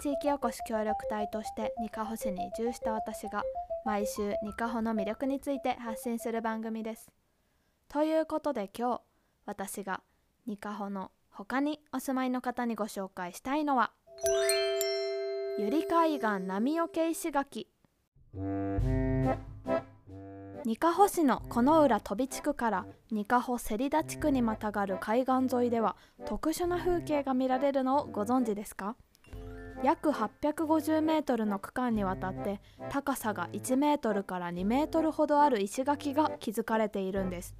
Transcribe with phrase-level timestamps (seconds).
[0.00, 3.42] 地域おこし協力隊としてにかほ市に移住した私が
[3.84, 7.10] 毎週にかほの魅力について発信する番組です。
[7.88, 9.00] ということで今日
[9.44, 10.00] 私が
[10.46, 13.90] にかほの他にお住まいの方にご紹介したいのは
[15.58, 17.68] ゆり海岸波よけ石垣。
[20.64, 25.96] にかほ市のこの浦飛び地区からにかほ芹田地区にまたがる海岸沿いでは
[26.26, 28.96] 特殊な風景が見られるのをご存知ですか？
[29.82, 37.54] 約850メートルの区間にわたって高さが1メートルから2メートルほどある石垣が築かれているんです。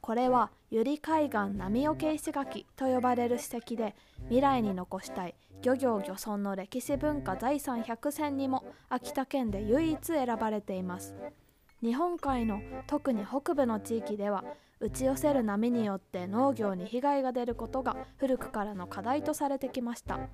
[0.00, 11.14] これは百合海岸波よけ石垣と呼ばれる史跡で未来に残したい漁業漁村の歴史文化財産100選にも秋田県で唯一選ばれています。
[11.80, 14.44] 日本海の特に北部の地域では
[14.80, 20.28] 打ち寄せる波によって農業に被害が出ることが古くからの課題とされてきました。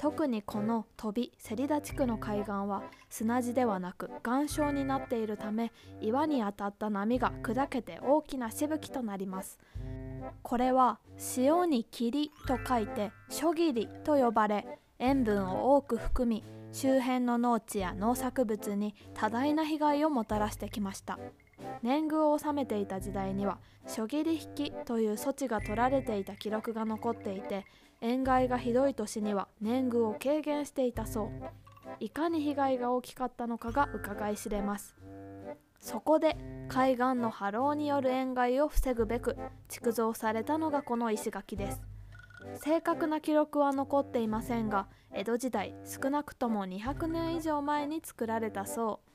[0.00, 9.58] 特にこの飛び芹田地区の海岸は砂地ではなく岩礁になっているため岩に当たった波が砕けて大きなしぶきとなります。
[10.40, 11.00] これは
[11.36, 21.18] 塩に霧と書いて諸霧と呼ばれ塩分を多く含み周辺の農地や農作物に多大な被害をもたらしてきました。
[21.82, 27.66] 年貢を納めていた時代には諸霧引きという措置が取られていた記録が残っていて
[28.00, 31.30] 塩害がひどい年には年貢を軽減していたそう。
[31.98, 34.96] いかに被害が大きかったのかが伺い知れます。
[35.80, 36.36] そこで
[36.68, 39.36] 海岸の波浪による塩害を防ぐべく
[39.68, 41.82] 築造されたのがこの石垣です。
[42.62, 49.09] 正確な記録は残っていませんが江戸時代少なくとも200年以上前に作られたそう。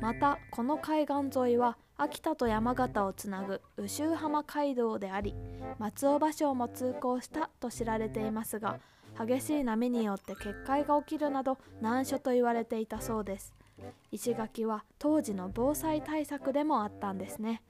[0.00, 5.34] またこの海岸沿いは秋田と山形をつなぐ宇州浜街道であり
[5.78, 8.78] 松尾芭蕉も通行したと知られていますが
[9.18, 13.54] 激しい波によって決壊が起きるなど難所と言われていたそうです。
[14.12, 17.62] 石垣は当時の防災対策でもあったんですね。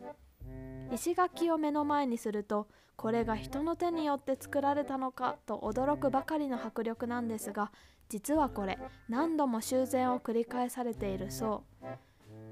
[0.92, 2.66] 石垣を目の前にすると
[2.96, 7.70] これが人の手によって作られたのかと驚くばかりの迫力なんですが
[8.08, 8.78] 実はこれ
[9.08, 11.86] 何度も修繕を繰り返されているそう。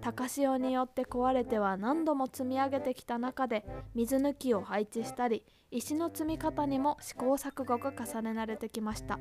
[0.05, 9.19] 高潮によって壊れては何度も積み上げてきた中で水抜きを配置したり石の積み方にも試行錯誤が重ねられてきました。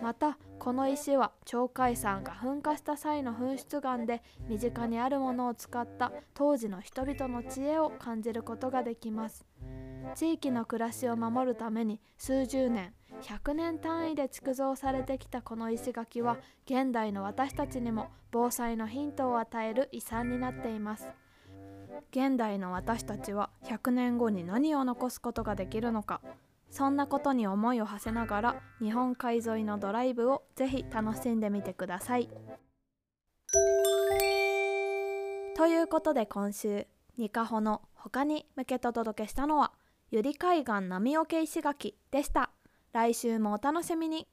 [0.00, 9.44] またこの石は鳥海山が噴火した際の噴出岩で身近にあるものを使った当時の人々の知恵を感じることができます。
[10.14, 12.92] 地域の暮らしを守るために数十年
[13.22, 21.08] 100年単位で築造されてきたこの石垣は現代の私たちにも防災のヒントを与える遺産になっています。
[22.10, 26.20] 現代の私たちは100年後に何を残すことができるのか
[26.70, 32.28] そんなことに思いを馳せながら日本海沿いのドライブをぜひ楽しんでみてください。
[35.54, 36.86] ということで今週
[37.18, 39.72] ニカホの他に向けてお届けしたのは
[40.14, 42.50] ゆり海岸波よけ石垣でした。
[42.92, 44.28] 来週もお楽しみに